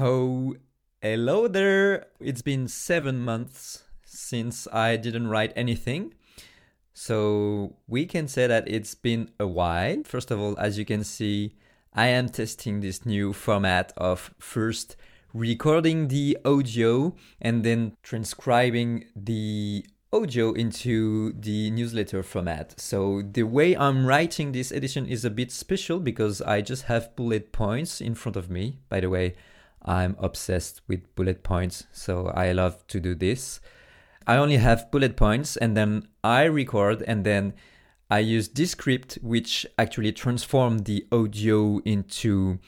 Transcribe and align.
Oh, 0.00 0.54
hello 1.02 1.48
there. 1.48 2.06
It's 2.20 2.40
been 2.40 2.68
seven 2.68 3.18
months 3.18 3.82
since 4.04 4.68
I 4.72 4.94
didn't 4.94 5.26
write 5.26 5.52
anything. 5.56 6.14
So 6.94 7.78
we 7.88 8.06
can 8.06 8.28
say 8.28 8.46
that 8.46 8.68
it's 8.68 8.94
been 8.94 9.30
a 9.40 9.48
while. 9.48 10.04
First 10.04 10.30
of 10.30 10.38
all, 10.38 10.56
as 10.56 10.78
you 10.78 10.84
can 10.84 11.02
see, 11.02 11.56
I 11.92 12.06
am 12.06 12.28
testing 12.28 12.78
this 12.78 13.04
new 13.04 13.32
format 13.32 13.92
of 13.96 14.32
first 14.38 14.94
recording 15.34 16.06
the 16.06 16.38
audio 16.44 17.16
and 17.40 17.64
then 17.64 17.96
transcribing 18.04 19.06
the 19.16 19.84
audio 20.12 20.52
into 20.52 21.32
the 21.32 21.72
newsletter 21.72 22.22
format. 22.22 22.80
So 22.80 23.22
the 23.28 23.42
way 23.42 23.76
I'm 23.76 24.06
writing 24.06 24.52
this 24.52 24.70
edition 24.70 25.06
is 25.06 25.24
a 25.24 25.30
bit 25.30 25.50
special 25.50 25.98
because 25.98 26.40
I 26.40 26.60
just 26.60 26.84
have 26.84 27.16
bullet 27.16 27.50
points 27.50 28.00
in 28.00 28.14
front 28.14 28.36
of 28.36 28.48
me. 28.48 28.78
By 28.88 29.00
the 29.00 29.10
way, 29.10 29.34
I'm 29.88 30.16
obsessed 30.18 30.82
with 30.86 31.14
bullet 31.16 31.42
points, 31.42 31.86
so 31.92 32.26
I 32.28 32.52
love 32.52 32.86
to 32.88 33.00
do 33.00 33.14
this. 33.14 33.60
I 34.26 34.36
only 34.36 34.58
have 34.58 34.90
bullet 34.90 35.16
points 35.16 35.56
and 35.56 35.74
then 35.74 36.08
I 36.22 36.44
record 36.44 37.02
and 37.06 37.24
then 37.24 37.54
I 38.10 38.18
use 38.18 38.48
Descript, 38.48 39.18
which 39.22 39.66
actually 39.78 40.12
transform 40.12 40.80
the 40.80 41.06
audio 41.10 41.78
into 41.86 42.58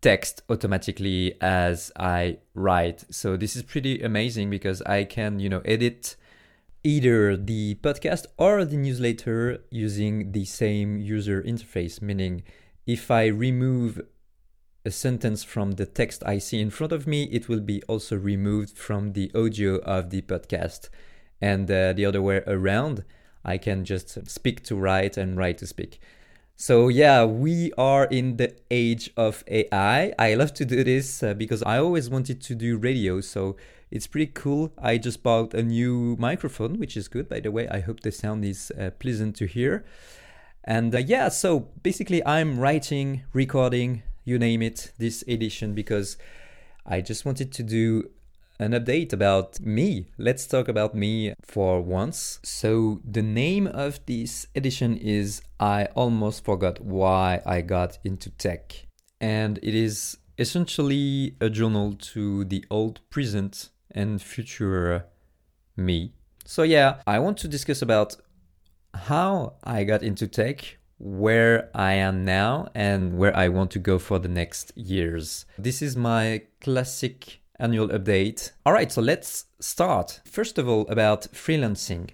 text 0.00 0.42
automatically 0.48 1.34
as 1.42 1.92
I 1.96 2.38
write. 2.54 3.04
So 3.14 3.36
this 3.36 3.56
is 3.56 3.62
pretty 3.62 4.00
amazing 4.00 4.48
because 4.48 4.80
I 4.82 5.04
can, 5.04 5.38
you 5.38 5.50
know, 5.50 5.60
edit 5.66 6.16
either 6.82 7.36
the 7.36 7.74
podcast 7.82 8.24
or 8.38 8.64
the 8.64 8.78
newsletter 8.78 9.58
using 9.70 10.32
the 10.32 10.46
same 10.46 10.98
user 10.98 11.42
interface, 11.42 12.00
meaning 12.00 12.42
if 12.86 13.10
I 13.10 13.26
remove 13.26 14.00
a 14.84 14.90
sentence 14.90 15.44
from 15.44 15.72
the 15.72 15.86
text 15.86 16.22
I 16.24 16.38
see 16.38 16.60
in 16.60 16.70
front 16.70 16.92
of 16.92 17.06
me, 17.06 17.24
it 17.24 17.48
will 17.48 17.60
be 17.60 17.82
also 17.84 18.16
removed 18.16 18.78
from 18.78 19.12
the 19.12 19.30
audio 19.34 19.76
of 19.76 20.10
the 20.10 20.22
podcast. 20.22 20.88
And 21.40 21.70
uh, 21.70 21.92
the 21.92 22.06
other 22.06 22.22
way 22.22 22.42
around, 22.46 23.04
I 23.44 23.58
can 23.58 23.84
just 23.84 24.28
speak 24.28 24.62
to 24.64 24.76
write 24.76 25.16
and 25.16 25.36
write 25.36 25.58
to 25.58 25.66
speak. 25.66 26.00
So, 26.56 26.88
yeah, 26.88 27.24
we 27.24 27.72
are 27.78 28.04
in 28.04 28.36
the 28.36 28.54
age 28.70 29.10
of 29.16 29.42
AI. 29.48 30.12
I 30.18 30.34
love 30.34 30.52
to 30.54 30.64
do 30.64 30.84
this 30.84 31.22
uh, 31.22 31.32
because 31.32 31.62
I 31.62 31.78
always 31.78 32.10
wanted 32.10 32.42
to 32.42 32.54
do 32.54 32.76
radio. 32.76 33.20
So, 33.20 33.56
it's 33.90 34.06
pretty 34.06 34.30
cool. 34.34 34.72
I 34.78 34.98
just 34.98 35.22
bought 35.22 35.52
a 35.54 35.62
new 35.62 36.16
microphone, 36.18 36.78
which 36.78 36.96
is 36.96 37.08
good, 37.08 37.28
by 37.28 37.40
the 37.40 37.50
way. 37.50 37.66
I 37.68 37.80
hope 37.80 38.00
the 38.00 38.12
sound 38.12 38.44
is 38.44 38.70
uh, 38.78 38.90
pleasant 38.98 39.36
to 39.36 39.46
hear. 39.46 39.84
And 40.62 40.94
uh, 40.94 40.98
yeah, 40.98 41.28
so 41.30 41.60
basically, 41.82 42.24
I'm 42.26 42.60
writing, 42.60 43.22
recording, 43.32 44.02
you 44.30 44.38
name 44.38 44.62
it, 44.62 44.92
this 44.96 45.24
edition 45.26 45.74
because 45.74 46.16
I 46.86 47.00
just 47.00 47.24
wanted 47.26 47.52
to 47.52 47.62
do 47.64 48.08
an 48.60 48.72
update 48.72 49.12
about 49.12 49.58
me. 49.60 50.06
Let's 50.18 50.46
talk 50.46 50.68
about 50.68 50.94
me 50.94 51.34
for 51.42 51.80
once. 51.80 52.38
So, 52.44 53.00
the 53.04 53.22
name 53.22 53.66
of 53.66 53.98
this 54.06 54.46
edition 54.54 54.96
is 54.96 55.42
I 55.58 55.86
Almost 55.96 56.44
Forgot 56.44 56.80
Why 56.80 57.42
I 57.44 57.62
Got 57.62 57.98
into 58.04 58.30
Tech. 58.30 58.86
And 59.20 59.58
it 59.62 59.74
is 59.74 60.18
essentially 60.38 61.34
a 61.40 61.50
journal 61.50 61.94
to 62.12 62.44
the 62.44 62.64
old, 62.70 63.00
present, 63.10 63.70
and 63.90 64.22
future 64.22 65.06
me. 65.76 66.12
So, 66.44 66.62
yeah, 66.62 67.00
I 67.06 67.18
want 67.18 67.36
to 67.38 67.48
discuss 67.48 67.82
about 67.82 68.16
how 68.94 69.54
I 69.64 69.84
got 69.84 70.02
into 70.02 70.26
tech, 70.26 70.78
where 71.00 71.70
I 71.74 71.94
am 71.94 72.24
now 72.26 72.68
and 72.74 73.16
where 73.16 73.34
I 73.34 73.48
want 73.48 73.70
to 73.72 73.78
go 73.78 73.98
for 73.98 74.18
the 74.18 74.28
next 74.28 74.76
years. 74.76 75.46
This 75.58 75.80
is 75.80 75.96
my 75.96 76.42
classic 76.60 77.40
annual 77.58 77.88
update. 77.88 78.52
All 78.66 78.74
right, 78.74 78.92
so 78.92 79.00
let's 79.00 79.46
start. 79.60 80.20
First 80.26 80.58
of 80.58 80.68
all, 80.68 80.86
about 80.88 81.22
freelancing. 81.32 82.10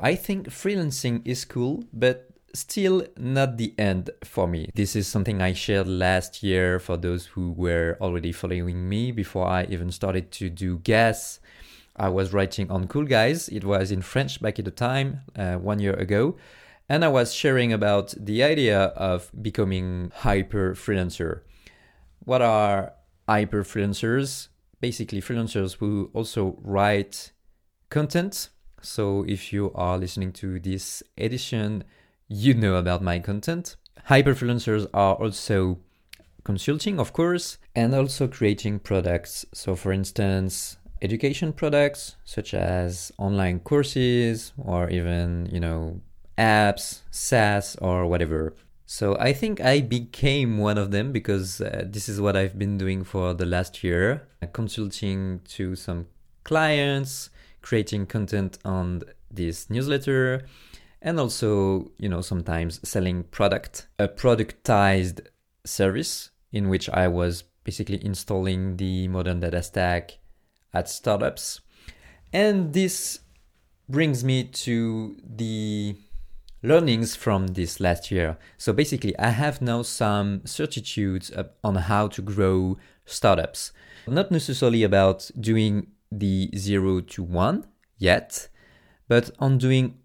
I 0.00 0.16
think 0.16 0.48
freelancing 0.48 1.22
is 1.24 1.44
cool, 1.44 1.84
but 1.92 2.30
still 2.54 3.06
not 3.16 3.56
the 3.56 3.72
end 3.78 4.10
for 4.24 4.48
me. 4.48 4.68
This 4.74 4.96
is 4.96 5.06
something 5.06 5.40
I 5.40 5.52
shared 5.52 5.86
last 5.86 6.42
year 6.42 6.80
for 6.80 6.96
those 6.96 7.26
who 7.26 7.52
were 7.52 7.96
already 8.00 8.32
following 8.32 8.88
me 8.88 9.12
before 9.12 9.46
I 9.46 9.64
even 9.70 9.92
started 9.92 10.32
to 10.32 10.50
do 10.50 10.78
guests. 10.78 11.38
I 11.94 12.08
was 12.08 12.32
writing 12.32 12.70
on 12.70 12.88
Cool 12.88 13.04
Guys. 13.04 13.48
It 13.48 13.64
was 13.64 13.92
in 13.92 14.02
French 14.02 14.40
back 14.40 14.58
at 14.58 14.64
the 14.64 14.70
time, 14.72 15.20
uh, 15.36 15.56
one 15.56 15.78
year 15.78 15.94
ago 15.94 16.36
and 16.88 17.04
I 17.04 17.08
was 17.08 17.34
sharing 17.34 17.72
about 17.72 18.14
the 18.18 18.42
idea 18.42 18.84
of 18.96 19.30
becoming 19.40 20.10
hyper 20.16 20.74
freelancer. 20.74 21.42
What 22.24 22.42
are 22.42 22.94
hyper 23.28 23.62
freelancers? 23.62 24.48
Basically, 24.80 25.20
freelancers 25.20 25.76
who 25.76 26.10
also 26.14 26.58
write 26.62 27.32
content. 27.90 28.48
So, 28.80 29.24
if 29.26 29.52
you 29.52 29.72
are 29.74 29.98
listening 29.98 30.32
to 30.34 30.60
this 30.60 31.02
edition, 31.16 31.84
you 32.28 32.54
know 32.54 32.76
about 32.76 33.02
my 33.02 33.18
content. 33.18 33.76
Hyper 34.04 34.34
freelancers 34.34 34.86
are 34.94 35.16
also 35.16 35.80
consulting, 36.44 36.98
of 36.98 37.12
course, 37.12 37.58
and 37.74 37.94
also 37.94 38.28
creating 38.28 38.78
products. 38.78 39.44
So, 39.52 39.74
for 39.74 39.92
instance, 39.92 40.78
education 41.02 41.52
products 41.52 42.16
such 42.24 42.54
as 42.54 43.12
online 43.18 43.60
courses 43.60 44.52
or 44.56 44.88
even, 44.90 45.48
you 45.52 45.60
know, 45.60 46.00
apps, 46.38 47.00
SaaS, 47.10 47.76
or 47.76 48.06
whatever. 48.06 48.54
So 48.86 49.18
I 49.18 49.34
think 49.34 49.60
I 49.60 49.82
became 49.82 50.56
one 50.56 50.78
of 50.78 50.92
them 50.92 51.12
because 51.12 51.60
uh, 51.60 51.84
this 51.86 52.08
is 52.08 52.22
what 52.22 52.36
I've 52.36 52.58
been 52.58 52.78
doing 52.78 53.04
for 53.04 53.34
the 53.34 53.44
last 53.44 53.84
year, 53.84 54.26
uh, 54.40 54.46
consulting 54.46 55.40
to 55.48 55.76
some 55.76 56.06
clients, 56.44 57.28
creating 57.60 58.06
content 58.06 58.58
on 58.64 59.02
this 59.30 59.68
newsletter, 59.68 60.46
and 61.02 61.20
also, 61.20 61.92
you 61.98 62.08
know, 62.08 62.22
sometimes 62.22 62.80
selling 62.88 63.24
product, 63.24 63.88
a 63.98 64.08
productized 64.08 65.20
service 65.66 66.30
in 66.50 66.70
which 66.70 66.88
I 66.88 67.08
was 67.08 67.42
basically 67.64 68.02
installing 68.02 68.78
the 68.78 69.06
modern 69.08 69.40
data 69.40 69.62
stack 69.62 70.18
at 70.72 70.88
startups. 70.88 71.60
And 72.32 72.72
this 72.72 73.20
brings 73.88 74.24
me 74.24 74.44
to 74.44 75.16
the 75.22 75.96
learnings 76.62 77.14
from 77.14 77.48
this 77.48 77.80
last 77.80 78.10
year. 78.10 78.36
So 78.56 78.72
basically, 78.72 79.18
I 79.18 79.30
have 79.30 79.62
now 79.62 79.82
some 79.82 80.42
certitudes 80.44 81.30
on 81.62 81.74
how 81.76 82.08
to 82.08 82.22
grow 82.22 82.78
startups. 83.04 83.72
Not 84.06 84.30
necessarily 84.30 84.82
about 84.82 85.30
doing 85.38 85.88
the 86.10 86.50
zero 86.56 87.00
to 87.00 87.22
one 87.22 87.66
yet, 87.98 88.48
but 89.06 89.30
on 89.38 89.58
doing, 89.58 89.98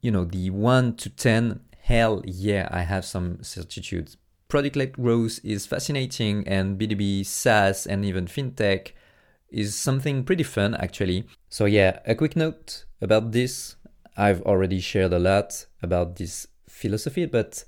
you 0.00 0.10
know, 0.10 0.24
the 0.24 0.50
one 0.50 0.96
to 0.96 1.10
10, 1.10 1.60
hell 1.82 2.22
yeah, 2.24 2.68
I 2.70 2.80
have 2.80 3.04
some 3.04 3.42
certitudes. 3.42 4.16
Product 4.48 4.76
led 4.76 4.92
growth 4.92 5.40
is 5.44 5.66
fascinating, 5.66 6.46
and 6.48 6.78
B2B, 6.78 7.26
SaaS, 7.26 7.86
and 7.86 8.04
even 8.04 8.26
fintech 8.26 8.92
is 9.50 9.76
something 9.76 10.24
pretty 10.24 10.42
fun 10.42 10.74
actually. 10.74 11.26
So, 11.48 11.64
yeah, 11.64 12.00
a 12.06 12.14
quick 12.14 12.36
note 12.36 12.84
about 13.00 13.32
this 13.32 13.76
I've 14.16 14.42
already 14.42 14.80
shared 14.80 15.12
a 15.12 15.18
lot 15.18 15.66
about 15.82 16.16
this 16.16 16.46
philosophy, 16.68 17.26
but 17.26 17.64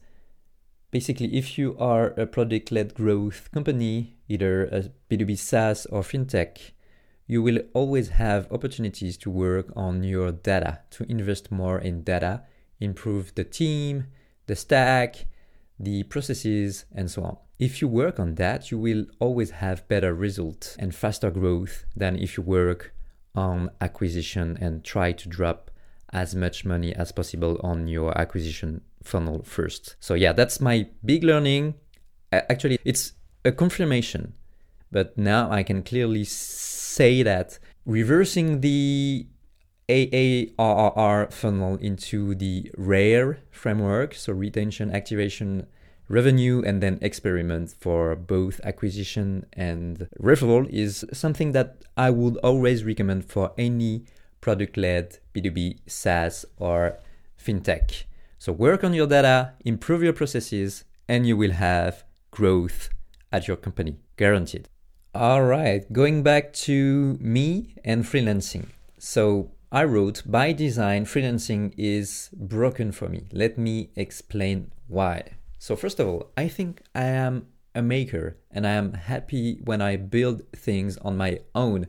basically, 0.90 1.36
if 1.36 1.58
you 1.58 1.76
are 1.78 2.08
a 2.18 2.26
product 2.26 2.70
led 2.70 2.94
growth 2.94 3.50
company, 3.52 4.16
either 4.28 4.64
a 4.66 4.90
B2B 5.10 5.38
SaaS 5.38 5.86
or 5.86 6.02
fintech, 6.02 6.72
you 7.26 7.42
will 7.42 7.58
always 7.74 8.10
have 8.10 8.50
opportunities 8.52 9.16
to 9.18 9.30
work 9.30 9.72
on 9.74 10.04
your 10.04 10.30
data, 10.30 10.80
to 10.90 11.04
invest 11.10 11.50
more 11.50 11.78
in 11.78 12.02
data, 12.02 12.42
improve 12.78 13.34
the 13.34 13.44
team, 13.44 14.06
the 14.46 14.54
stack, 14.54 15.26
the 15.78 16.04
processes, 16.04 16.84
and 16.94 17.10
so 17.10 17.24
on. 17.24 17.36
If 17.58 17.80
you 17.80 17.88
work 17.88 18.20
on 18.20 18.36
that, 18.36 18.70
you 18.70 18.78
will 18.78 19.06
always 19.18 19.50
have 19.50 19.88
better 19.88 20.14
results 20.14 20.76
and 20.78 20.94
faster 20.94 21.30
growth 21.30 21.84
than 21.96 22.16
if 22.16 22.36
you 22.36 22.42
work 22.42 22.94
on 23.34 23.70
acquisition 23.80 24.56
and 24.60 24.84
try 24.84 25.12
to 25.12 25.28
drop 25.28 25.70
as 26.16 26.34
much 26.34 26.64
money 26.64 26.94
as 26.96 27.12
possible 27.12 27.60
on 27.62 27.86
your 27.86 28.16
acquisition 28.18 28.80
funnel 29.04 29.42
first. 29.44 29.94
So, 30.00 30.14
yeah, 30.14 30.32
that's 30.32 30.60
my 30.60 30.88
big 31.04 31.22
learning. 31.22 31.74
Actually, 32.32 32.78
it's 32.84 33.12
a 33.44 33.52
confirmation, 33.52 34.32
but 34.90 35.16
now 35.16 35.50
I 35.50 35.62
can 35.62 35.82
clearly 35.82 36.24
say 36.24 37.22
that 37.22 37.58
reversing 37.84 38.62
the 38.62 39.26
AARRR 39.88 41.32
funnel 41.32 41.76
into 41.76 42.34
the 42.34 42.72
RARE 42.76 43.38
framework, 43.50 44.14
so 44.14 44.32
retention, 44.32 44.90
activation, 44.90 45.66
revenue, 46.08 46.62
and 46.66 46.82
then 46.82 46.98
experiment 47.02 47.74
for 47.78 48.16
both 48.16 48.60
acquisition 48.64 49.46
and 49.52 50.08
referral, 50.20 50.68
is 50.70 51.04
something 51.12 51.52
that 51.52 51.84
I 51.96 52.10
would 52.10 52.36
always 52.38 52.84
recommend 52.84 53.26
for 53.26 53.52
any 53.56 54.04
product 54.40 54.76
led 54.76 55.18
B2B, 55.34 55.80
SaaS, 55.86 56.44
or 56.58 56.98
fintech. 57.42 58.04
So 58.38 58.52
work 58.52 58.84
on 58.84 58.94
your 58.94 59.06
data, 59.06 59.52
improve 59.64 60.02
your 60.02 60.12
processes, 60.12 60.84
and 61.08 61.26
you 61.26 61.36
will 61.36 61.52
have 61.52 62.04
growth 62.30 62.90
at 63.32 63.48
your 63.48 63.56
company, 63.56 63.96
guaranteed. 64.16 64.68
All 65.14 65.44
right, 65.44 65.90
going 65.92 66.22
back 66.22 66.52
to 66.68 67.16
me 67.20 67.74
and 67.84 68.04
freelancing. 68.04 68.66
So 68.98 69.50
I 69.72 69.84
wrote, 69.84 70.22
by 70.24 70.52
design, 70.52 71.06
freelancing 71.06 71.74
is 71.76 72.30
broken 72.32 72.92
for 72.92 73.08
me. 73.08 73.24
Let 73.32 73.58
me 73.58 73.90
explain 73.96 74.72
why. 74.86 75.22
So, 75.58 75.74
first 75.74 75.98
of 75.98 76.06
all, 76.06 76.30
I 76.36 76.48
think 76.48 76.82
I 76.94 77.04
am 77.04 77.48
a 77.74 77.82
maker 77.82 78.36
and 78.50 78.66
I 78.66 78.70
am 78.70 78.92
happy 78.92 79.58
when 79.64 79.82
I 79.82 79.96
build 79.96 80.42
things 80.52 80.96
on 80.98 81.16
my 81.16 81.40
own. 81.54 81.86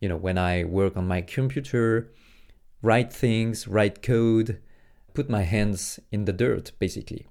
You 0.00 0.08
know, 0.08 0.16
when 0.16 0.38
I 0.38 0.64
work 0.64 0.96
on 0.96 1.06
my 1.06 1.20
computer, 1.22 2.12
write 2.82 3.12
things, 3.12 3.66
write 3.66 4.02
code, 4.02 4.60
put 5.14 5.28
my 5.28 5.42
hands 5.42 6.00
in 6.12 6.24
the 6.24 6.32
dirt, 6.32 6.72
basically. 6.78 7.26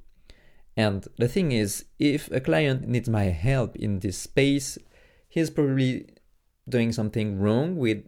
And 0.76 1.08
the 1.18 1.28
thing 1.28 1.52
is, 1.52 1.86
if 1.98 2.30
a 2.32 2.40
client 2.40 2.88
needs 2.88 3.10
my 3.10 3.26
help 3.26 3.76
in 3.76 4.00
this 4.00 4.18
space, 4.18 4.78
he's 5.28 5.50
probably 5.50 6.08
doing 6.70 6.92
something 6.92 7.40
wrong 7.40 7.78
with 7.78 8.04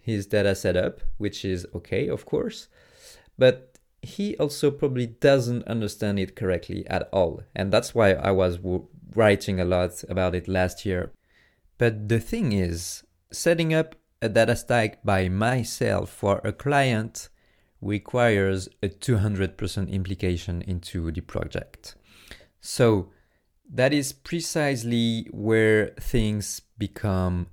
his 0.00 0.26
data 0.26 0.54
setup, 0.54 1.00
which 1.18 1.44
is 1.44 1.66
okay, 1.74 2.08
of 2.08 2.26
course, 2.26 2.68
but 3.38 3.78
he 4.02 4.36
also 4.38 4.70
probably 4.70 5.06
doesn't 5.06 5.66
understand 5.66 6.18
it 6.18 6.36
correctly 6.36 6.86
at 6.88 7.08
all. 7.12 7.42
And 7.54 7.72
that's 7.72 7.94
why 7.94 8.12
I 8.12 8.32
was 8.32 8.56
w- 8.56 8.86
writing 9.14 9.60
a 9.60 9.64
lot 9.64 10.04
about 10.08 10.34
it 10.34 10.48
last 10.48 10.84
year. 10.84 11.12
But 11.78 12.08
the 12.08 12.20
thing 12.20 12.52
is, 12.52 13.03
setting 13.30 13.74
up 13.74 13.94
a 14.22 14.28
data 14.28 14.56
stack 14.56 15.04
by 15.04 15.28
myself 15.28 16.10
for 16.10 16.40
a 16.44 16.52
client 16.52 17.28
requires 17.80 18.68
a 18.82 18.88
200% 18.88 19.90
implication 19.90 20.62
into 20.62 21.10
the 21.10 21.20
project. 21.20 21.94
So 22.60 23.10
that 23.70 23.92
is 23.92 24.12
precisely 24.12 25.28
where 25.30 25.88
things 26.00 26.62
become 26.78 27.48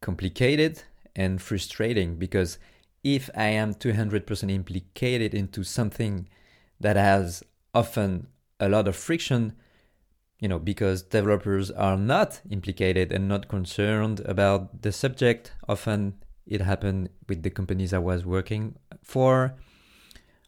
complicated 0.00 0.82
and 1.14 1.40
frustrating 1.40 2.16
because 2.16 2.58
if 3.02 3.30
I 3.34 3.46
am 3.46 3.74
200% 3.74 4.50
implicated 4.50 5.34
into 5.34 5.64
something 5.64 6.28
that 6.80 6.96
has 6.96 7.42
often 7.74 8.26
a 8.58 8.68
lot 8.68 8.88
of 8.88 8.96
friction, 8.96 9.54
you 10.40 10.48
know, 10.48 10.58
because 10.58 11.02
developers 11.02 11.70
are 11.70 11.96
not 11.96 12.40
implicated 12.50 13.12
and 13.12 13.28
not 13.28 13.46
concerned 13.46 14.20
about 14.20 14.82
the 14.82 14.90
subject, 14.90 15.52
often 15.68 16.14
it 16.46 16.62
happened 16.62 17.10
with 17.28 17.42
the 17.42 17.50
companies 17.50 17.92
I 17.92 17.98
was 17.98 18.24
working 18.24 18.76
for. 19.02 19.54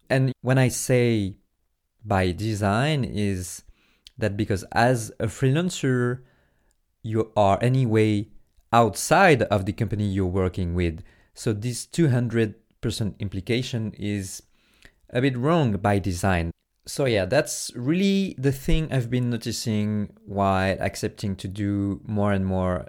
And 0.08 0.32
when 0.40 0.58
I 0.58 0.68
say 0.68 1.36
by 2.04 2.32
design 2.32 3.04
is 3.04 3.62
that 4.18 4.36
because 4.36 4.64
as 4.72 5.12
a 5.20 5.26
freelancer, 5.26 6.22
you 7.02 7.30
are 7.36 7.58
anyway 7.62 8.28
outside 8.72 9.42
of 9.42 9.66
the 9.66 9.72
company 9.72 10.04
you're 10.04 10.26
working 10.26 10.74
with. 10.74 11.02
So 11.34 11.52
this 11.52 11.86
200% 11.86 12.54
implication 13.18 13.92
is 13.98 14.42
a 15.10 15.20
bit 15.20 15.36
wrong 15.36 15.72
by 15.72 15.98
design. 15.98 16.50
So 16.84 17.04
yeah, 17.04 17.26
that's 17.26 17.70
really 17.76 18.34
the 18.38 18.50
thing 18.50 18.92
I've 18.92 19.08
been 19.08 19.30
noticing 19.30 20.12
while 20.26 20.76
accepting 20.80 21.36
to 21.36 21.48
do 21.48 22.00
more 22.04 22.32
and 22.32 22.44
more 22.44 22.88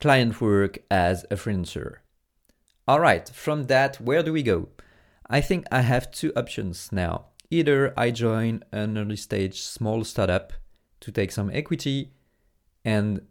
client 0.00 0.40
work 0.40 0.78
as 0.90 1.24
a 1.30 1.36
freelancer. 1.36 1.96
All 2.86 3.00
right, 3.00 3.28
from 3.28 3.64
that, 3.64 4.00
where 4.00 4.22
do 4.22 4.32
we 4.32 4.42
go? 4.42 4.68
I 5.28 5.40
think 5.40 5.66
I 5.72 5.80
have 5.80 6.10
two 6.10 6.32
options 6.36 6.92
now. 6.92 7.26
Either 7.50 7.92
I 7.96 8.10
join 8.10 8.62
an 8.72 8.96
early 8.98 9.16
stage 9.16 9.62
small 9.62 10.04
startup 10.04 10.52
to 11.00 11.10
take 11.10 11.32
some 11.32 11.50
equity 11.52 12.12
and 12.84 13.22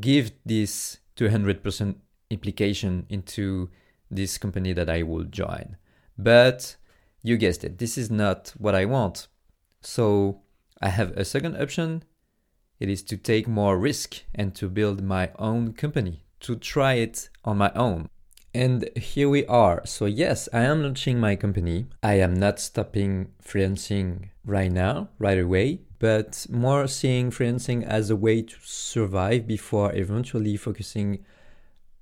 give 0.00 0.32
this 0.44 0.98
200% 1.16 1.96
implication 2.30 3.06
into 3.08 3.70
this 4.10 4.38
company 4.38 4.72
that 4.72 4.90
I 4.90 5.02
will 5.02 5.24
join. 5.24 5.76
But 6.18 6.76
you 7.22 7.36
guessed 7.36 7.64
it, 7.64 7.78
this 7.78 7.98
is 7.98 8.10
not 8.10 8.54
what 8.58 8.74
I 8.74 8.86
want. 8.86 9.28
So 9.80 10.42
I 10.80 10.88
have 10.88 11.12
a 11.12 11.24
second 11.24 11.56
option. 11.56 12.02
It 12.78 12.88
is 12.88 13.02
to 13.04 13.16
take 13.16 13.48
more 13.48 13.78
risk 13.78 14.22
and 14.34 14.54
to 14.56 14.68
build 14.68 15.02
my 15.02 15.30
own 15.38 15.72
company, 15.72 16.24
to 16.40 16.56
try 16.56 16.94
it 16.94 17.30
on 17.44 17.58
my 17.58 17.72
own. 17.74 18.08
And 18.56 18.88
here 18.96 19.28
we 19.28 19.44
are. 19.46 19.82
So, 19.84 20.06
yes, 20.06 20.48
I 20.50 20.62
am 20.62 20.82
launching 20.82 21.20
my 21.20 21.36
company. 21.36 21.88
I 22.02 22.14
am 22.14 22.32
not 22.32 22.58
stopping 22.58 23.32
freelancing 23.42 24.30
right 24.46 24.72
now, 24.72 25.10
right 25.18 25.38
away, 25.38 25.80
but 25.98 26.46
more 26.48 26.86
seeing 26.86 27.30
freelancing 27.30 27.82
as 27.84 28.08
a 28.08 28.16
way 28.16 28.40
to 28.40 28.56
survive 28.62 29.46
before 29.46 29.94
eventually 29.94 30.56
focusing 30.56 31.22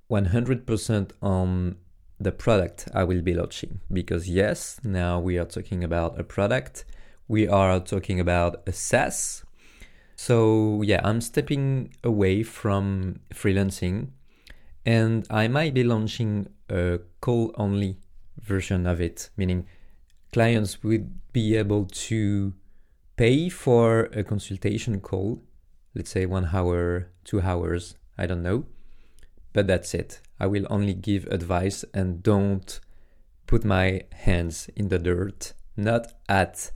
100% 0.09 1.11
on 1.21 1.75
the 2.21 2.31
product 2.31 2.87
I 2.93 3.03
will 3.03 3.21
be 3.21 3.33
launching. 3.33 3.81
Because, 3.91 4.29
yes, 4.29 4.79
now 4.81 5.19
we 5.19 5.37
are 5.37 5.43
talking 5.43 5.83
about 5.83 6.17
a 6.17 6.23
product, 6.23 6.85
we 7.27 7.47
are 7.47 7.79
talking 7.79 8.19
about 8.19 8.67
a. 8.67 8.73
So, 10.15 10.81
yeah, 10.81 11.01
I'm 11.03 11.21
stepping 11.21 11.93
away 12.03 12.43
from 12.43 13.19
freelancing 13.33 14.09
and 14.85 15.25
I 15.29 15.47
might 15.47 15.73
be 15.73 15.83
launching 15.83 16.47
a 16.69 16.99
call 17.19 17.51
only 17.55 17.97
version 18.39 18.85
of 18.85 19.01
it, 19.01 19.29
meaning 19.35 19.65
clients 20.31 20.83
would 20.83 21.19
be 21.33 21.55
able 21.55 21.85
to 21.85 22.53
pay 23.17 23.49
for 23.49 24.05
a 24.13 24.23
consultation 24.23 24.99
call, 24.99 25.41
let's 25.95 26.11
say 26.11 26.25
one 26.25 26.49
hour, 26.53 27.09
two 27.23 27.41
hours, 27.41 27.95
I 28.17 28.25
don't 28.25 28.43
know. 28.43 28.65
But 29.53 29.67
that's 29.67 29.93
it. 29.93 30.21
I 30.39 30.47
will 30.47 30.67
only 30.69 30.93
give 30.93 31.25
advice 31.27 31.85
and 31.93 32.21
don't 32.21 32.79
put 33.47 33.63
my 33.63 34.01
hands 34.11 34.69
in 34.75 34.89
the 34.89 34.99
dirt, 34.99 35.53
not 35.77 36.13
at 36.27 36.71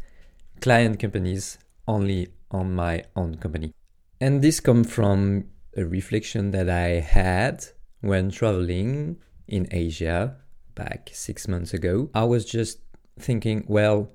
client 0.62 1.00
companies, 1.00 1.58
only 1.88 2.30
on 2.52 2.76
my 2.76 3.04
own 3.16 3.36
company. 3.36 3.74
And 4.22 4.42
this 4.42 4.60
comes 4.60 4.92
from 4.92 5.46
a 5.78 5.86
reflection 5.86 6.52
that 6.52 6.70
I 6.70 7.00
had 7.00 7.66
when 8.02 8.32
traveling 8.32 9.18
in 9.48 9.68
Asia 9.72 10.38
back 10.76 11.10
six 11.14 11.48
months 11.48 11.74
ago. 11.74 12.10
I 12.14 12.24
was 12.24 12.46
just 12.46 12.80
thinking, 13.20 13.66
well, 13.68 14.12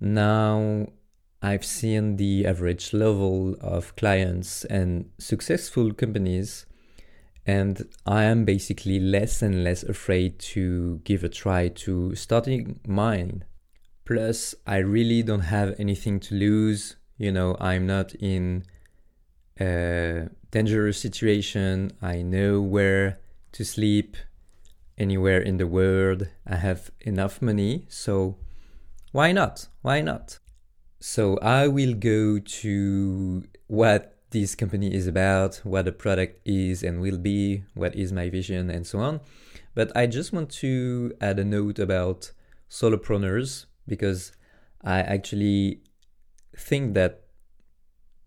now 0.00 0.86
I've 1.42 1.64
seen 1.64 2.16
the 2.16 2.46
average 2.46 2.92
level 2.92 3.56
of 3.60 3.94
clients 3.96 4.64
and 4.64 5.10
successful 5.18 5.92
companies, 5.92 6.66
and 7.46 7.86
I 8.06 8.24
am 8.24 8.44
basically 8.44 8.98
less 8.98 9.42
and 9.42 9.62
less 9.62 9.82
afraid 9.82 10.38
to 10.54 11.00
give 11.04 11.22
a 11.22 11.28
try 11.28 11.68
to 11.68 12.14
starting 12.14 12.80
mine. 12.86 13.44
Plus, 14.04 14.54
I 14.66 14.78
really 14.78 15.22
don't 15.22 15.40
have 15.40 15.74
anything 15.78 16.20
to 16.20 16.34
lose. 16.34 16.96
You 17.16 17.32
know, 17.32 17.56
I'm 17.60 17.86
not 17.86 18.14
in 18.16 18.64
a 19.58 20.28
dangerous 20.50 20.98
situation. 20.98 21.92
I 22.02 22.22
know 22.22 22.60
where 22.60 23.18
to 23.52 23.64
sleep 23.64 24.16
anywhere 24.98 25.40
in 25.40 25.56
the 25.56 25.66
world. 25.66 26.28
I 26.46 26.56
have 26.56 26.90
enough 27.00 27.40
money, 27.40 27.86
so 27.88 28.36
why 29.12 29.32
not? 29.32 29.68
Why 29.82 30.00
not? 30.00 30.38
So 31.00 31.38
I 31.38 31.68
will 31.68 31.94
go 31.94 32.38
to 32.38 33.44
what 33.68 34.18
this 34.30 34.54
company 34.54 34.92
is 34.92 35.06
about, 35.06 35.60
what 35.64 35.84
the 35.84 35.92
product 35.92 36.40
is 36.44 36.82
and 36.82 37.00
will 37.00 37.18
be, 37.18 37.64
what 37.74 37.94
is 37.94 38.12
my 38.12 38.28
vision, 38.28 38.68
and 38.70 38.86
so 38.86 38.98
on. 38.98 39.20
But 39.74 39.96
I 39.96 40.06
just 40.06 40.32
want 40.32 40.50
to 40.62 41.14
add 41.20 41.38
a 41.38 41.44
note 41.44 41.78
about 41.78 42.32
solopreneurs 42.68 43.66
because 43.86 44.32
I 44.82 45.00
actually 45.00 45.80
think 46.56 46.94
that 46.94 47.22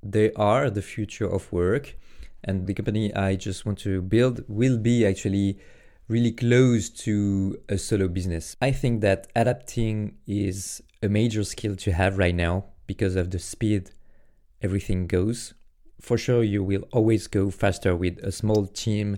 they 0.04 0.32
are 0.34 0.70
the 0.70 0.82
future 0.82 1.28
of 1.28 1.52
work 1.52 1.96
and 2.44 2.68
the 2.68 2.74
company 2.74 3.14
I 3.14 3.36
just 3.36 3.66
want 3.66 3.80
to 3.80 4.02
build 4.02 4.44
will 4.48 4.78
be 4.78 5.06
actually 5.06 5.60
really 6.08 6.32
close 6.32 6.90
to 6.90 7.58
a 7.68 7.78
solo 7.78 8.08
business. 8.08 8.56
I 8.62 8.72
think 8.72 9.02
that 9.02 9.28
adapting 9.36 10.18
is 10.26 10.82
a 11.04 11.10
major 11.10 11.44
skill 11.44 11.76
to 11.78 11.92
have 11.92 12.18
right 12.18 12.36
now 12.36 12.66
because 12.86 13.16
of 13.16 13.32
the 13.32 13.40
speed 13.40 13.92
everything 14.62 15.08
goes. 15.08 15.54
For 16.00 16.18
sure, 16.18 16.44
you 16.44 16.64
will 16.64 16.88
always 16.92 17.28
go 17.28 17.50
faster 17.50 17.96
with 17.96 18.20
a 18.20 18.32
small 18.32 18.68
team 18.68 19.18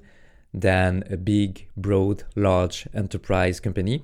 than 0.53 1.03
a 1.09 1.17
big, 1.17 1.67
broad, 1.77 2.23
large 2.35 2.87
enterprise 2.93 3.59
company. 3.59 4.03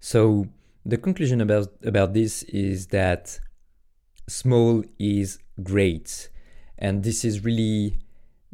So, 0.00 0.48
the 0.84 0.96
conclusion 0.96 1.40
about, 1.40 1.68
about 1.84 2.12
this 2.12 2.42
is 2.44 2.88
that 2.88 3.38
small 4.28 4.84
is 4.98 5.38
great. 5.62 6.28
And 6.78 7.02
this 7.02 7.24
is 7.24 7.44
really 7.44 7.98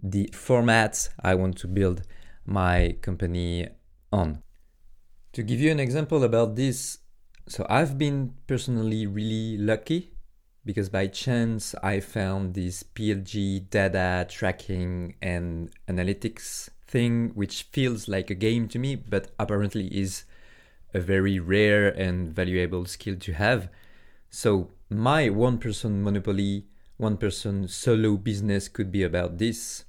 the 0.03 0.31
format 0.33 1.09
I 1.21 1.35
want 1.35 1.57
to 1.59 1.69
build 1.69 2.03
my 2.45 2.97
company 3.03 3.69
on. 4.13 4.43
To 5.33 5.43
give 5.43 5.61
you 5.61 5.71
an 5.71 5.81
example 5.81 6.25
about 6.25 6.57
this, 6.57 6.99
so 7.47 7.67
I've 7.69 7.97
been 7.97 8.35
personally 8.47 9.07
really 9.07 9.57
lucky 9.57 10.13
because 10.65 10.89
by 10.89 11.07
chance 11.07 11.75
I 11.83 12.01
found 12.01 12.55
this 12.55 12.83
PLG 12.83 13.71
data 13.71 14.27
tracking 14.29 15.15
and 15.23 15.71
analytics 15.89 16.69
thing, 16.87 17.31
which 17.35 17.65
feels 17.73 18.09
like 18.09 18.31
a 18.31 18.35
game 18.35 18.69
to 18.69 18.79
me, 18.79 18.97
but 18.97 19.31
apparently 19.39 19.87
is 19.87 20.25
a 20.95 21.01
very 21.01 21.39
rare 21.39 21.89
and 21.89 22.35
valuable 22.35 22.85
skill 22.85 23.17
to 23.17 23.33
have. 23.33 23.69
So, 24.31 24.71
my 24.91 25.29
one 25.29 25.59
person 25.59 26.03
monopoly, 26.03 26.67
one 26.97 27.17
person 27.17 27.69
solo 27.69 28.17
business 28.17 28.69
could 28.69 28.91
be 28.91 29.03
about 29.03 29.39
this. 29.39 29.85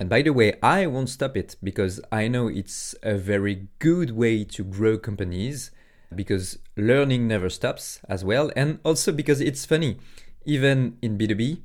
And 0.00 0.08
by 0.08 0.22
the 0.22 0.32
way, 0.32 0.54
I 0.62 0.86
won't 0.86 1.08
stop 1.10 1.36
it 1.36 1.56
because 1.62 2.00
I 2.12 2.28
know 2.28 2.48
it's 2.48 2.94
a 3.02 3.16
very 3.16 3.68
good 3.78 4.12
way 4.12 4.44
to 4.44 4.64
grow 4.64 4.96
companies 4.96 5.70
because 6.14 6.58
learning 6.76 7.26
never 7.26 7.50
stops 7.50 8.00
as 8.08 8.24
well. 8.24 8.50
And 8.56 8.78
also 8.84 9.12
because 9.12 9.40
it's 9.40 9.66
funny, 9.66 9.98
even 10.44 10.98
in 11.02 11.18
B2B. 11.18 11.60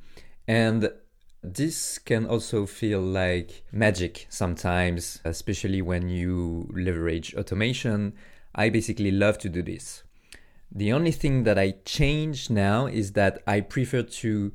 And 0.48 0.92
this 1.44 1.98
can 1.98 2.26
also 2.26 2.66
feel 2.66 3.02
like 3.02 3.64
magic 3.72 4.26
sometimes, 4.30 5.20
especially 5.26 5.82
when 5.82 6.08
you 6.08 6.70
leverage 6.74 7.36
automation. 7.36 8.14
I 8.56 8.70
basically 8.70 9.12
love 9.12 9.38
to 9.40 9.50
do 9.50 9.62
this. 9.62 10.04
The 10.72 10.94
only 10.94 11.12
thing 11.12 11.44
that 11.44 11.60
I 11.60 11.76
change 11.86 12.50
now 12.50 12.88
is 12.88 13.12
that 13.12 13.44
I 13.46 13.62
prefer 13.62 14.04
to 14.04 14.54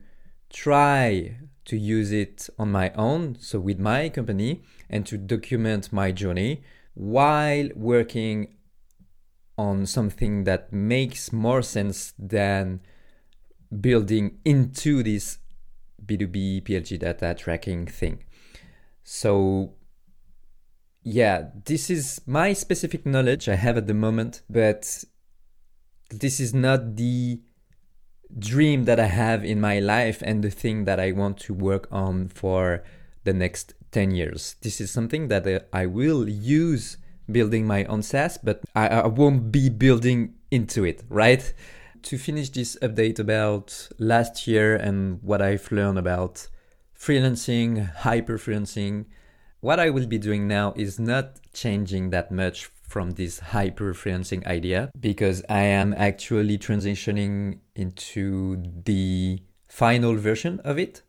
try 0.50 1.37
to 1.66 1.76
use 1.76 2.11
it 2.11 2.49
on 2.59 2.73
my 2.73 2.90
own, 2.95 3.37
so 3.38 3.61
with 3.61 3.78
my 3.78 4.09
company, 4.09 4.62
and 4.88 5.07
to 5.07 5.18
document 5.18 5.92
my 5.92 6.11
journey 6.11 6.62
while 6.95 7.68
working 7.76 8.57
on 9.59 9.85
something 9.85 10.45
that 10.45 10.73
makes 10.73 11.33
more 11.33 11.62
sense 11.62 12.14
than 12.18 12.80
building 13.80 14.38
into 14.45 15.02
this 15.02 15.38
B2B 16.05 16.62
PLG 16.62 16.99
data 16.99 17.35
tracking 17.35 17.87
thing. 17.87 18.25
So, 19.05 19.75
yeah, 21.02 21.49
this 21.64 21.90
is 21.90 22.21
my 22.26 22.52
specific 22.52 23.07
knowledge 23.07 23.49
I 23.49 23.57
have 23.57 23.76
at 23.76 23.87
the 23.87 23.95
moment, 23.95 24.43
but 24.50 25.05
this 26.11 26.40
is 26.40 26.55
not 26.55 26.97
the 26.97 27.40
dream 28.38 28.85
that 28.85 29.00
I 29.00 29.07
have 29.07 29.45
in 29.45 29.61
my 29.61 29.78
life 29.78 30.23
and 30.25 30.45
the 30.45 30.50
thing 30.50 30.85
that 30.85 31.00
I 31.00 31.12
want 31.12 31.38
to 31.40 31.55
work 31.55 31.88
on 31.90 32.28
for 32.28 32.85
the 33.25 33.33
next 33.33 33.75
10 33.93 34.11
years. 34.12 34.57
This 34.62 34.81
is 34.81 34.90
something 34.90 35.28
that 35.28 35.47
uh, 35.47 35.61
I 35.73 35.87
will 35.87 36.28
use 36.28 36.99
building 37.31 37.67
my 37.67 37.85
own 37.85 38.02
SaaS, 38.02 38.38
but 38.38 38.62
I, 38.75 38.88
I 38.88 39.07
won't 39.07 39.52
be 39.52 39.69
building 39.69 40.35
into 40.50 40.85
it, 40.85 41.02
right? 41.09 41.52
To 42.02 42.19
finish 42.19 42.50
this 42.50 42.76
update 42.81 43.19
about 43.19 43.88
last 43.99 44.47
year 44.47 44.76
and 44.76 45.23
what 45.23 45.43
I've 45.43 45.71
learned 45.71 45.99
about 45.99 46.49
freelancing, 46.99 47.95
hyper 47.97 48.38
freelancing, 48.38 49.07
what 49.61 49.81
I 49.81 49.90
will 49.90 50.07
be 50.07 50.19
doing 50.19 50.47
now 50.47 50.73
is 50.76 50.99
not 50.99 51.40
changing 51.52 52.11
that 52.11 52.31
much 52.31 52.67
from 52.88 53.12
this 53.12 53.40
hyper 53.40 53.93
freelancing 53.93 54.47
idea 54.47 54.90
because 54.99 55.43
I 55.49 55.62
am 55.62 55.93
actually 55.95 56.59
transitioning 56.59 57.59
into 57.75 58.62
the 58.85 59.43
final 59.69 60.14
version 60.17 60.61
of 60.61 60.78
it. 60.78 61.02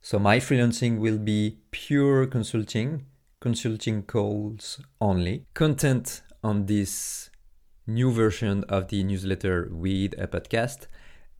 So 0.00 0.18
my 0.18 0.38
freelancing 0.38 0.98
will 0.98 1.18
be 1.18 1.58
pure 1.70 2.26
consulting, 2.26 3.06
consulting 3.40 4.04
calls 4.04 4.80
only, 5.00 5.44
content 5.54 6.22
on 6.42 6.66
this 6.66 7.30
new 7.88 8.12
version 8.12 8.62
of 8.68 8.86
the 8.88 9.02
newsletter 9.02 9.68
with 9.72 10.14
a 10.16 10.28
podcast, 10.28 10.86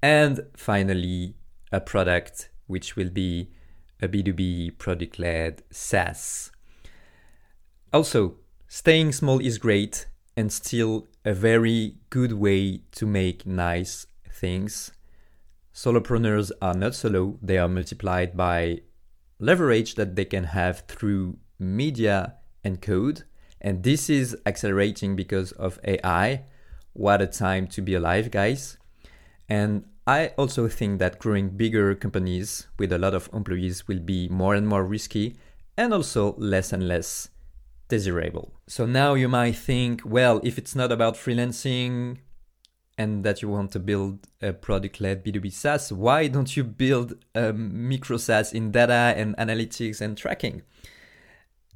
and 0.03 0.41
finally 0.57 1.37
a 1.71 1.81
product 1.81 2.51
which 2.67 2.97
will 2.97 3.11
be 3.11 3.51
a 4.03 4.09
B2B 4.09 4.79
product 4.79 5.21
led 5.21 5.63
SaaS. 5.71 6.51
Also, 7.93 8.39
Staying 8.71 9.13
small 9.13 9.41
is 9.41 9.57
great 9.57 10.07
and 10.37 10.53
still 10.53 11.09
a 11.25 11.33
very 11.33 11.97
good 12.11 12.35
way 12.35 12.83
to 12.93 13.07
make 13.07 13.47
nice 13.47 14.07
things. 14.31 14.93
Solopreneurs 15.73 16.51
are 16.61 16.75
not 16.75 16.95
solo, 16.95 17.39
they 17.41 17.57
are 17.57 17.69
multiplied 17.69 18.37
by 18.37 18.83
leverage 19.39 19.95
that 19.95 20.17
they 20.17 20.27
can 20.27 20.45
have 20.45 20.81
through 20.87 21.39
media 21.59 22.35
and 22.63 22.83
code. 22.83 23.23
And 23.61 23.83
this 23.83 24.09
is 24.09 24.37
accelerating 24.47 25.17
because 25.17 25.53
of 25.53 25.79
AI. 25.85 26.45
What 26.93 27.23
a 27.23 27.27
time 27.27 27.67
to 27.69 27.83
be 27.83 27.95
alive, 27.95 28.31
guys. 28.31 28.79
And 29.49 29.85
I 30.07 30.29
also 30.39 30.69
think 30.69 31.01
that 31.01 31.19
growing 31.19 31.51
bigger 31.51 31.95
companies 31.95 32.67
with 32.79 32.93
a 32.93 32.99
lot 32.99 33.15
of 33.15 33.29
employees 33.33 33.87
will 33.87 34.01
be 34.01 34.29
more 34.29 34.55
and 34.55 34.67
more 34.67 34.85
risky 34.85 35.37
and 35.77 35.93
also 35.93 36.35
less 36.39 36.73
and 36.73 36.89
less 36.89 37.29
desirable. 37.89 38.53
So 38.67 38.87
now 38.87 39.15
you 39.15 39.29
might 39.29 39.57
think, 39.57 40.03
well, 40.05 40.41
if 40.43 40.59
it's 40.59 40.75
not 40.75 40.93
about 40.93 41.15
freelancing 41.15 42.19
and 42.97 43.23
that 43.25 43.43
you 43.43 43.49
want 43.49 43.71
to 43.73 43.79
build 43.79 44.27
a 44.43 44.53
product 44.53 45.01
led 45.01 45.25
B2B 45.25 45.53
SaaS, 45.53 45.93
why 45.93 46.27
don't 46.27 46.57
you 46.57 46.65
build 46.65 47.15
a 47.35 47.53
micro 47.53 48.17
SaaS 48.17 48.53
in 48.53 48.71
data 48.71 49.15
and 49.17 49.37
analytics 49.37 50.01
and 50.01 50.17
tracking? 50.17 50.63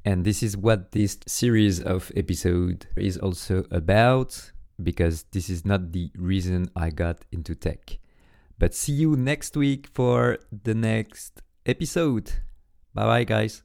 And 0.05 0.25
this 0.25 0.43
is 0.43 0.57
what 0.57 0.93
this 0.93 1.19
series 1.27 1.81
of 1.81 2.11
episode 2.17 2.87
is 2.97 3.19
also 3.19 3.65
about 3.71 4.53
because 4.83 5.25
this 5.33 5.49
is 5.49 5.65
not 5.65 5.93
the 5.93 6.11
reason 6.17 6.71
I 6.75 6.91
got 6.91 7.25
into 7.31 7.55
tech. 7.55 7.99
But 8.59 8.75
see 8.75 8.93
you 8.93 9.17
next 9.17 9.57
week 9.57 9.89
for 9.93 10.39
the 10.65 10.75
next 10.75 11.43
episode. 11.67 12.33
Bye 12.95 13.05
bye 13.05 13.25
guys. 13.25 13.61